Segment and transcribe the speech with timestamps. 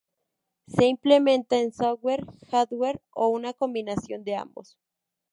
[0.65, 4.79] Se implementa en software, hardware o una combinación de ambos.